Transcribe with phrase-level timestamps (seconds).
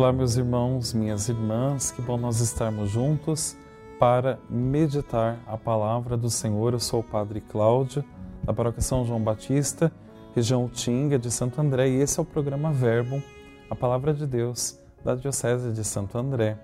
[0.00, 3.54] Olá, meus irmãos, minhas irmãs, que bom nós estarmos juntos
[3.98, 6.72] para meditar a palavra do Senhor.
[6.72, 8.02] Eu sou o Padre Cláudio,
[8.42, 9.92] da Paróquia São João Batista,
[10.34, 13.22] região Tinga de Santo André, e esse é o programa Verbo,
[13.68, 16.56] a palavra de Deus da Diocese de Santo André.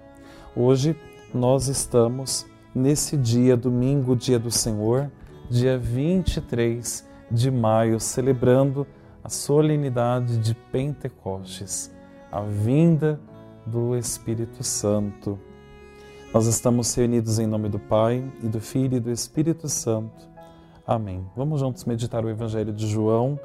[0.57, 0.96] Hoje
[1.34, 5.11] nós estamos nesse dia, domingo, dia do Senhor,
[5.50, 8.87] dia 23 de maio, celebrando
[9.23, 11.95] a solenidade de Pentecostes
[12.30, 13.21] a vinda
[13.65, 15.39] do Espírito Santo.
[16.33, 20.29] Nós estamos reunidos em nome do Pai e do Filho e do Espírito Santo.
[20.87, 21.25] Amém.
[21.37, 23.39] Vamos juntos meditar o Evangelho de João,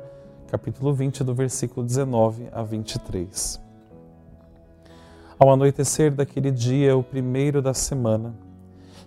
[0.47, 3.61] capítulo 20, do versículo 19 a 23.
[5.39, 8.35] Ao anoitecer daquele dia, o primeiro da semana,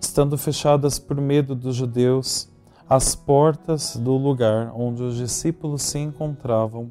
[0.00, 2.48] estando fechadas por medo dos judeus
[2.88, 6.90] as portas do lugar onde os discípulos se encontravam,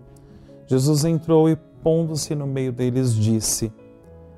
[0.66, 3.71] Jesus entrou e pondo-se no meio deles, disse: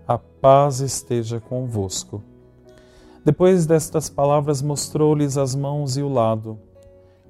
[0.07, 2.23] A paz esteja convosco.
[3.23, 6.59] Depois destas palavras, mostrou-lhes as mãos e o lado.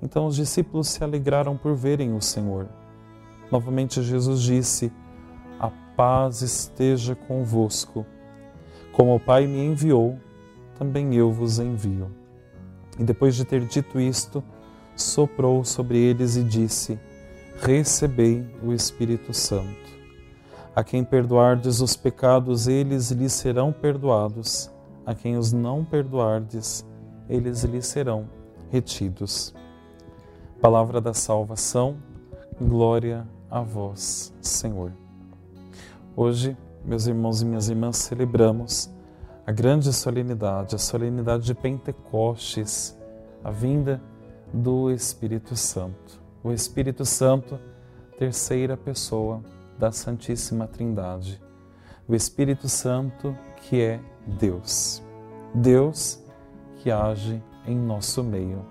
[0.02, 2.67] Então os discípulos se alegraram por verem o Senhor.
[3.52, 4.91] Novamente Jesus disse:
[5.59, 8.05] A paz esteja convosco.
[8.91, 10.17] Como o Pai me enviou,
[10.77, 12.09] também eu vos envio.
[12.97, 14.43] E depois de ter dito isto,
[14.95, 16.99] soprou sobre eles e disse:
[17.61, 19.95] Recebei o Espírito Santo.
[20.76, 24.70] A quem perdoardes os pecados, eles lhes serão perdoados.
[25.06, 26.86] A quem os não perdoardes,
[27.30, 28.28] eles lhes serão
[28.70, 29.56] retidos.
[30.59, 31.95] Palavra da salvação,
[32.59, 34.92] glória a vós, Senhor.
[36.14, 38.89] Hoje, meus irmãos e minhas irmãs, celebramos
[39.48, 42.98] a grande solenidade, a solenidade de Pentecostes,
[43.42, 44.02] a vinda
[44.54, 46.20] do Espírito Santo.
[46.44, 47.58] O Espírito Santo,
[48.20, 49.42] terceira pessoa
[49.77, 51.41] da Santíssima Trindade,
[52.08, 55.03] o Espírito Santo, que é Deus.
[55.53, 56.19] Deus
[56.77, 58.65] que age em nosso meio.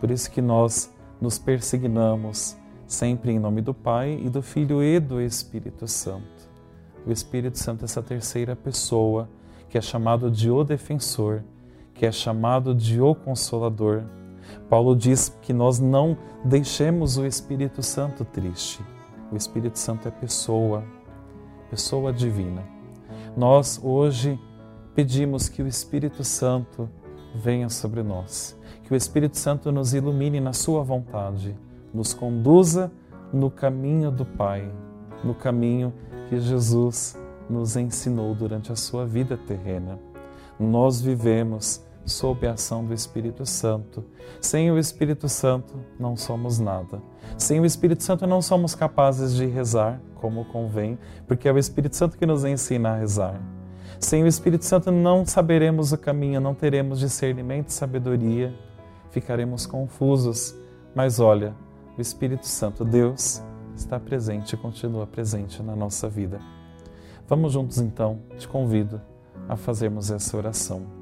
[0.00, 4.98] Por isso que nós nos persignamos sempre em nome do Pai e do Filho e
[4.98, 6.50] do Espírito Santo.
[7.06, 9.28] O Espírito Santo é essa terceira pessoa
[9.68, 11.42] que é chamado de o defensor,
[11.94, 14.02] que é chamado de o consolador.
[14.68, 18.82] Paulo diz que nós não deixemos o Espírito Santo triste.
[19.32, 20.84] O Espírito Santo é pessoa,
[21.70, 22.62] pessoa divina.
[23.34, 24.38] Nós hoje
[24.94, 26.86] pedimos que o Espírito Santo
[27.34, 31.56] venha sobre nós, que o Espírito Santo nos ilumine na Sua vontade,
[31.94, 32.92] nos conduza
[33.32, 34.70] no caminho do Pai,
[35.24, 35.94] no caminho
[36.28, 37.18] que Jesus
[37.48, 39.98] nos ensinou durante a sua vida terrena.
[40.60, 44.04] Nós vivemos sob a ação do Espírito Santo.
[44.40, 47.00] Sem o Espírito Santo não somos nada.
[47.36, 51.96] Sem o Espírito Santo não somos capazes de rezar como convém, porque é o Espírito
[51.96, 53.40] Santo que nos ensina a rezar.
[53.98, 58.52] Sem o Espírito Santo não saberemos o caminho, não teremos discernimento e sabedoria,
[59.10, 60.54] ficaremos confusos.
[60.94, 61.54] Mas olha,
[61.96, 63.42] o Espírito Santo, Deus,
[63.76, 66.40] está presente e continua presente na nossa vida.
[67.28, 69.00] Vamos juntos então, te convido
[69.48, 71.01] a fazermos essa oração.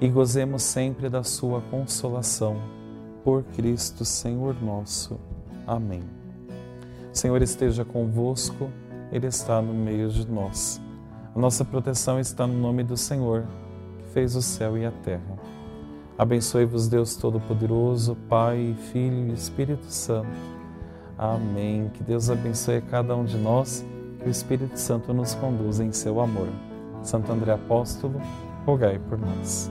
[0.00, 2.56] e gozemos sempre da Sua consolação.
[3.24, 5.18] Por Cristo, Senhor nosso.
[5.66, 6.02] Amém.
[7.12, 8.70] Senhor esteja convosco,
[9.10, 10.80] Ele está no meio de nós.
[11.34, 13.44] A nossa proteção está no nome do Senhor,
[13.98, 15.36] que fez o céu e a terra.
[16.18, 20.28] Abençoe-vos, Deus Todo-Poderoso, Pai, Filho e Espírito Santo.
[21.18, 21.90] Amém.
[21.92, 23.84] Que Deus abençoe a cada um de nós,
[24.18, 26.48] que o Espírito Santo nos conduza em seu amor.
[27.02, 28.20] Santo André Apóstolo,
[28.64, 29.70] rogai por nós.